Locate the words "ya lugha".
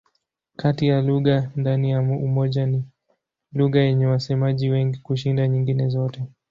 0.87-1.51